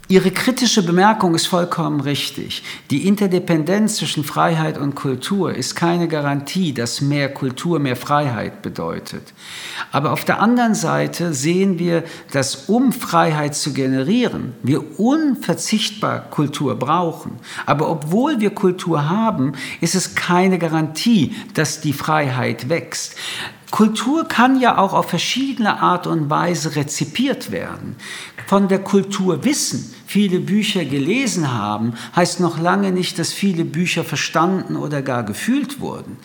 Ihre 0.10 0.32
kritische 0.32 0.84
Bemerkung 0.84 1.34
ist 1.34 1.48
vollkommen 1.48 2.02
richtig. 2.02 2.62
Die 2.92 3.08
Interdependenz 3.08 3.96
zwischen 3.96 4.26
Freiheit 4.26 4.78
und 4.78 4.96
Kultur 4.96 5.56
ist 5.56 5.76
keine 5.76 6.10
Garantie, 6.10 6.74
dass 6.74 7.00
mehr 7.00 7.34
Kultur 7.34 7.80
mehr 7.80 7.96
Freiheit 7.96 8.62
bedeutet. 8.62 9.34
Aber 9.94 10.12
auf 10.12 10.26
der 10.26 10.42
anderen 10.42 10.76
Seite 10.76 11.34
sehen 11.34 11.80
wir, 11.80 12.04
dass 12.34 12.68
um 12.68 12.92
Freiheit 12.92 13.56
zu 13.56 13.72
generieren, 13.72 14.52
wir 14.62 15.00
unverzichtbar 15.00 16.20
Kultur 16.20 16.76
brauchen. 16.76 17.38
Aber 17.66 17.90
obwohl 17.90 18.42
wir 18.42 18.50
Kultur 18.50 19.10
haben, 19.10 19.54
ist 19.80 19.96
es 19.96 20.16
keine 20.16 20.60
Garantie, 20.60 21.34
dass 21.54 21.80
die 21.80 21.94
Freiheit 21.94 22.68
wächst. 22.68 23.16
Kultur 23.74 24.28
kann 24.28 24.60
ja 24.60 24.78
auch 24.78 24.94
auf 24.94 25.10
verschiedene 25.10 25.82
Art 25.82 26.06
und 26.06 26.30
Weise 26.30 26.76
rezipiert 26.76 27.50
werden. 27.50 27.96
Von 28.48 28.68
der 28.68 28.80
Kultur 28.80 29.44
wissen, 29.44 29.94
viele 30.06 30.40
Bücher 30.40 30.86
gelesen 30.86 31.52
haben, 31.54 31.94
heißt 32.16 32.40
noch 32.40 32.60
lange 32.60 32.92
nicht, 32.92 33.20
dass 33.20 33.34
viele 33.34 33.66
Bücher 33.66 34.04
verstanden 34.04 34.76
oder 34.76 35.02
gar 35.02 35.24
gefühlt 35.24 35.80
wurden. 35.80 36.18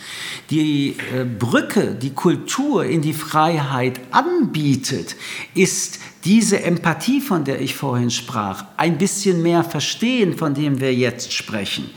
Die 0.50 0.96
äh, 1.14 1.24
Brücke, 1.24 1.94
die 1.94 2.14
Kultur 2.14 2.84
in 2.84 3.02
die 3.02 3.14
Freiheit 3.14 4.00
anbietet, 4.10 5.16
ist 5.54 6.00
diese 6.24 6.62
Empathie, 6.62 7.20
von 7.20 7.44
der 7.44 7.60
ich 7.60 7.74
vorhin 7.74 8.10
sprach, 8.10 8.64
ein 8.76 8.98
bisschen 8.98 9.40
mehr 9.42 9.62
verstehen, 9.62 10.36
von 10.36 10.52
dem 10.52 10.80
wir 10.80 10.92
jetzt 10.92 11.32
sprechen. 11.32 11.90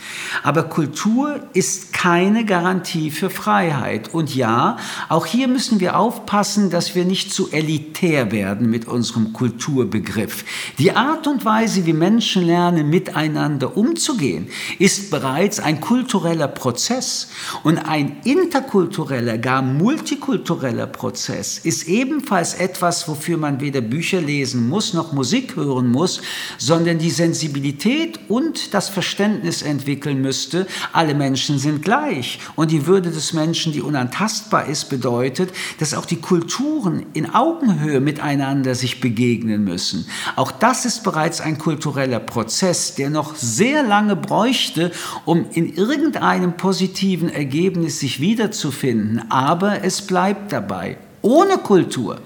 Aber 0.43 0.63
Kultur 0.63 1.41
ist 1.53 1.91
keine 1.91 2.45
Garantie 2.45 3.09
für 3.09 3.31
Freiheit. 3.31 4.13
Und 4.13 4.35
ja, 4.35 4.77
auch 5.09 5.25
hier 5.25 5.47
müssen 5.47 5.79
wir 5.79 5.97
aufpassen, 5.97 6.69
dass 6.69 6.93
wir 6.93 7.03
nicht 7.03 7.33
zu 7.33 7.51
elitär 7.51 8.31
werden 8.31 8.69
mit 8.69 8.87
unserem 8.87 9.33
Kulturbegriff. 9.33 10.45
Die 10.77 10.91
Art 10.91 11.25
und 11.25 11.43
Weise, 11.43 11.70
wie 11.75 11.93
Menschen 11.93 12.43
lernen, 12.43 12.89
miteinander 12.89 13.75
umzugehen, 13.75 14.47
ist 14.79 15.11
bereits 15.11 15.59
ein 15.59 15.81
kultureller 15.81 16.47
Prozess. 16.47 17.29
Und 17.63 17.77
ein 17.77 18.17
interkultureller, 18.23 19.37
gar 19.37 19.61
multikultureller 19.61 20.87
Prozess 20.87 21.57
ist 21.59 21.87
ebenfalls 21.87 22.53
etwas, 22.53 23.07
wofür 23.07 23.37
man 23.37 23.61
weder 23.61 23.81
Bücher 23.81 24.21
lesen 24.21 24.67
muss, 24.69 24.93
noch 24.93 25.13
Musik 25.13 25.55
hören 25.55 25.91
muss, 25.91 26.21
sondern 26.57 26.99
die 26.99 27.09
Sensibilität 27.09 28.19
und 28.27 28.73
das 28.73 28.89
Verständnis 28.89 29.61
entwickeln 29.61 30.21
müsste, 30.21 30.67
alle 30.93 31.13
Menschen 31.13 31.59
sind 31.59 31.81
gleich. 31.81 32.39
Und 32.55 32.71
die 32.71 32.85
Würde 32.87 33.11
des 33.11 33.33
Menschen, 33.33 33.73
die 33.73 33.81
unantastbar 33.81 34.65
ist, 34.65 34.89
bedeutet, 34.89 35.51
dass 35.79 35.93
auch 35.93 36.05
die 36.05 36.21
Kulturen 36.21 37.05
in 37.13 37.33
Augenhöhe 37.33 37.99
miteinander 37.99 38.75
sich 38.75 38.99
begegnen 38.99 39.63
müssen. 39.63 40.05
Auch 40.35 40.51
das 40.51 40.85
ist 40.85 41.03
bereits 41.03 41.41
ein 41.41 41.57
kultureller 41.61 42.19
Prozess, 42.19 42.95
der 42.95 43.11
noch 43.11 43.35
sehr 43.35 43.83
lange 43.83 44.15
bräuchte, 44.15 44.91
um 45.25 45.45
in 45.53 45.71
irgendeinem 45.71 46.57
positiven 46.57 47.29
Ergebnis 47.29 47.99
sich 47.99 48.19
wiederzufinden. 48.19 49.29
Aber 49.29 49.83
es 49.83 50.01
bleibt 50.01 50.51
dabei. 50.51 50.97
Ohne 51.21 51.59
Kultur 51.59 52.17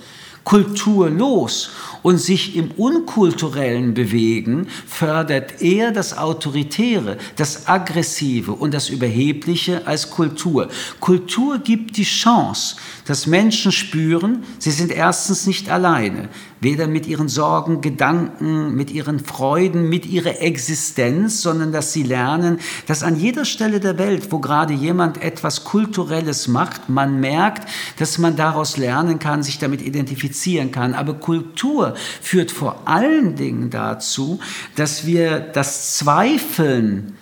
kulturlos 0.45 1.71
und 2.03 2.19
sich 2.19 2.55
im 2.55 2.71
Unkulturellen 2.71 3.93
bewegen, 3.93 4.67
fördert 4.87 5.61
eher 5.61 5.91
das 5.91 6.17
Autoritäre, 6.17 7.17
das 7.35 7.67
Aggressive 7.67 8.53
und 8.53 8.73
das 8.73 8.89
Überhebliche 8.89 9.85
als 9.87 10.11
Kultur. 10.11 10.69
Kultur 10.99 11.57
gibt 11.57 11.97
die 11.97 12.03
Chance, 12.03 12.75
dass 13.05 13.25
Menschen 13.25 13.71
spüren, 13.71 14.43
sie 14.59 14.71
sind 14.71 14.91
erstens 14.91 15.47
nicht 15.47 15.69
alleine, 15.69 16.29
weder 16.65 16.87
mit 16.87 17.07
ihren 17.07 17.29
Sorgen, 17.29 17.79
Gedanken, 17.79 18.75
mit 18.75 18.91
ihren 18.91 19.21
Freuden, 19.21 19.87
mit 19.87 20.05
ihrer 20.05 20.41
Existenz, 20.41 21.41
sondern 21.41 21.71
dass 21.71 21.93
sie 21.93 22.03
lernen, 22.03 22.59
dass 22.87 23.03
an 23.03 23.15
jeder 23.15 23.45
Stelle 23.45 23.79
der 23.79 23.97
Welt, 23.97 24.33
wo 24.33 24.39
gerade 24.39 24.73
jemand 24.73 25.21
etwas 25.21 25.63
Kulturelles 25.63 26.49
macht, 26.49 26.89
man 26.89 27.21
merkt, 27.21 27.69
dass 27.99 28.17
man 28.17 28.35
daraus 28.35 28.75
lernen 28.75 29.19
kann, 29.19 29.43
sich 29.43 29.59
damit 29.59 29.81
identifizieren 29.81 30.71
kann. 30.71 30.93
Aber 30.93 31.13
Kultur 31.13 31.93
führt 32.21 32.51
vor 32.51 32.81
allen 32.85 33.35
Dingen 33.35 33.69
dazu, 33.69 34.39
dass 34.75 35.05
wir 35.05 35.39
das 35.39 35.97
Zweifeln 35.97 37.15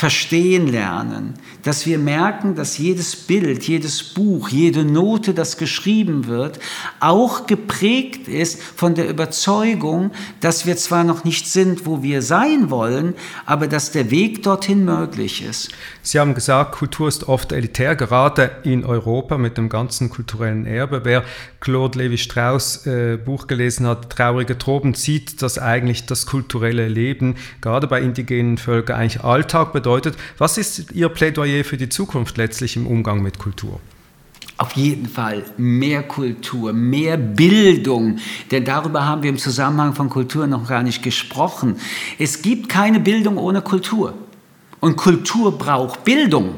verstehen 0.00 0.66
lernen, 0.66 1.34
dass 1.62 1.84
wir 1.84 1.98
merken, 1.98 2.54
dass 2.54 2.78
jedes 2.78 3.14
Bild, 3.14 3.64
jedes 3.64 4.02
Buch, 4.02 4.48
jede 4.48 4.82
Note, 4.82 5.34
das 5.34 5.58
geschrieben 5.58 6.26
wird, 6.26 6.58
auch 7.00 7.46
geprägt 7.46 8.26
ist 8.26 8.62
von 8.62 8.94
der 8.94 9.10
Überzeugung, 9.10 10.10
dass 10.40 10.64
wir 10.64 10.78
zwar 10.78 11.04
noch 11.04 11.24
nicht 11.24 11.46
sind, 11.46 11.84
wo 11.84 12.02
wir 12.02 12.22
sein 12.22 12.70
wollen, 12.70 13.12
aber 13.44 13.66
dass 13.66 13.92
der 13.92 14.10
Weg 14.10 14.42
dorthin 14.42 14.86
möglich 14.86 15.44
ist. 15.44 15.68
Sie 16.00 16.18
haben 16.18 16.32
gesagt, 16.32 16.76
Kultur 16.76 17.06
ist 17.06 17.28
oft 17.28 17.52
elitär, 17.52 17.94
gerade 17.94 18.52
in 18.62 18.86
Europa 18.86 19.36
mit 19.36 19.58
dem 19.58 19.68
ganzen 19.68 20.08
kulturellen 20.08 20.64
Erbe. 20.64 21.02
Wer 21.04 21.24
Claude 21.60 21.98
Levi-Strauss 21.98 22.86
äh, 22.86 23.18
Buch 23.22 23.48
gelesen 23.48 23.86
hat, 23.86 24.08
Traurige 24.08 24.56
Tropen, 24.56 24.94
sieht, 24.94 25.42
dass 25.42 25.58
eigentlich 25.58 26.06
das 26.06 26.24
kulturelle 26.24 26.88
Leben, 26.88 27.34
gerade 27.60 27.86
bei 27.86 28.00
indigenen 28.00 28.56
Völkern, 28.56 28.96
eigentlich 28.96 29.22
Alltag 29.22 29.74
bedeutet. 29.74 29.89
Was 30.38 30.58
ist 30.58 30.92
Ihr 30.92 31.08
Plädoyer 31.08 31.64
für 31.64 31.76
die 31.76 31.88
Zukunft 31.88 32.36
letztlich 32.36 32.76
im 32.76 32.86
Umgang 32.86 33.22
mit 33.22 33.38
Kultur? 33.38 33.80
Auf 34.56 34.72
jeden 34.72 35.08
Fall 35.08 35.44
mehr 35.56 36.02
Kultur, 36.02 36.74
mehr 36.74 37.16
Bildung, 37.16 38.18
denn 38.50 38.64
darüber 38.64 39.06
haben 39.06 39.22
wir 39.22 39.30
im 39.30 39.38
Zusammenhang 39.38 39.94
von 39.94 40.10
Kultur 40.10 40.46
noch 40.46 40.68
gar 40.68 40.82
nicht 40.82 41.02
gesprochen. 41.02 41.76
Es 42.18 42.42
gibt 42.42 42.68
keine 42.68 43.00
Bildung 43.00 43.38
ohne 43.38 43.62
Kultur. 43.62 44.12
Und 44.80 44.96
Kultur 44.96 45.56
braucht 45.56 46.04
Bildung. 46.04 46.56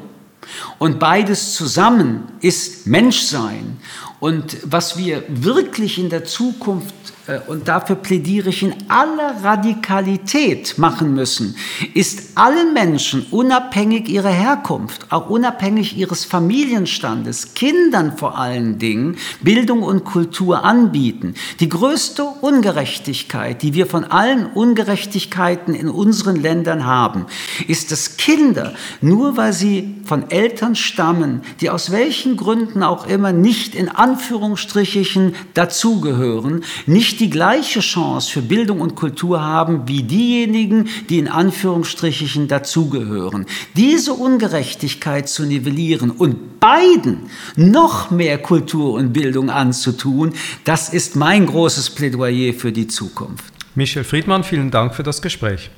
Und 0.78 0.98
beides 0.98 1.54
zusammen 1.54 2.24
ist 2.40 2.86
Menschsein. 2.86 3.78
Und 4.22 4.58
was 4.62 4.96
wir 4.96 5.24
wirklich 5.28 5.98
in 5.98 6.08
der 6.08 6.24
Zukunft 6.24 6.94
äh, 7.26 7.40
und 7.48 7.66
dafür 7.66 7.96
plädiere 7.96 8.50
ich 8.50 8.62
in 8.62 8.74
aller 8.86 9.42
Radikalität 9.42 10.78
machen 10.78 11.14
müssen, 11.14 11.56
ist 11.94 12.36
allen 12.36 12.72
Menschen, 12.72 13.26
unabhängig 13.32 14.08
ihrer 14.08 14.30
Herkunft, 14.30 15.06
auch 15.10 15.28
unabhängig 15.28 15.96
ihres 15.96 16.24
Familienstandes, 16.24 17.54
Kindern 17.54 18.16
vor 18.16 18.38
allen 18.38 18.78
Dingen, 18.78 19.16
Bildung 19.40 19.82
und 19.82 20.04
Kultur 20.04 20.64
anbieten. 20.64 21.34
Die 21.58 21.68
größte 21.68 22.22
Ungerechtigkeit, 22.24 23.60
die 23.62 23.74
wir 23.74 23.86
von 23.86 24.04
allen 24.04 24.46
Ungerechtigkeiten 24.46 25.74
in 25.74 25.88
unseren 25.88 26.36
Ländern 26.36 26.86
haben, 26.86 27.26
ist, 27.66 27.90
dass 27.90 28.16
Kinder, 28.16 28.74
nur 29.00 29.36
weil 29.36 29.52
sie 29.52 29.96
von 30.04 30.30
Eltern 30.30 30.74
stammen, 30.74 31.42
die 31.60 31.70
aus 31.70 31.90
welchen 31.90 32.36
Gründen 32.36 32.82
auch 32.82 33.06
immer 33.06 33.32
nicht 33.32 33.74
in 33.74 33.88
Anführungsstrichen 34.12 35.34
dazugehören, 35.54 36.64
nicht 36.86 37.02
nicht 37.02 37.20
die 37.20 37.30
gleiche 37.30 37.80
Chance 37.80 38.30
für 38.30 38.40
Bildung 38.40 38.80
und 38.80 38.94
Kultur 38.94 39.42
haben 39.42 39.86
wie 39.86 40.02
diejenigen, 40.02 40.88
die 41.10 41.18
in 41.18 41.28
Anführungsstrichen 41.28 42.48
dazugehören. 42.48 43.44
Diese 43.76 44.14
Ungerechtigkeit 44.14 45.28
zu 45.28 45.44
nivellieren 45.44 46.10
und 46.10 46.58
beiden 46.60 47.28
noch 47.56 48.10
mehr 48.10 48.38
Kultur 48.38 48.94
und 48.94 49.12
Bildung 49.12 49.50
anzutun, 49.50 50.32
das 50.64 50.88
ist 50.88 51.16
mein 51.16 51.44
großes 51.44 51.90
Plädoyer 51.90 52.54
für 52.54 52.72
die 52.72 52.86
Zukunft. 52.86 53.52
Michel 53.74 54.04
Friedmann, 54.04 54.42
vielen 54.42 54.70
Dank 54.70 54.94
für 54.94 55.02
das 55.02 55.20
Gespräch. 55.20 55.70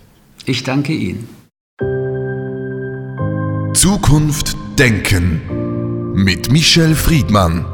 Ich 0.44 0.62
danke 0.62 0.92
Ihnen. 0.92 1.26
Zukunft 3.74 4.56
Denken 4.78 6.12
mit 6.14 6.52
Michel 6.52 6.94
Friedmann. 6.94 7.73